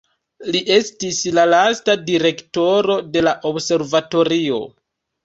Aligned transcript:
Li 0.53 0.59
estis 0.75 1.19
la 1.39 1.43
lasta 1.51 1.95
direktoro 2.07 2.97
de 3.17 3.23
la 3.29 3.35
observatorio. 3.51 4.59